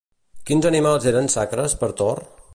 [0.51, 2.25] Quins animals eren sacres per Thor?